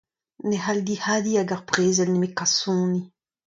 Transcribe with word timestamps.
Ne 0.47 0.57
c’hall 0.61 0.81
dihadiñ 0.87 1.39
ag 1.41 1.49
ar 1.55 1.61
brezel 1.67 2.09
nemet 2.11 2.33
kasoni. 2.39 3.01